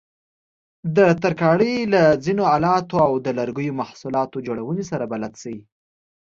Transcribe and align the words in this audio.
د 0.95 0.97
ترکاڼۍ 1.21 1.73
له 1.93 2.01
ځینو 2.25 2.43
آلاتو 2.55 2.95
او 3.07 3.13
د 3.25 3.27
لرګیو 3.39 3.77
محصولاتو 3.81 4.43
جوړونې 4.47 4.83
سره 4.91 5.05
بلد 5.13 5.33
شئ. 5.41 5.57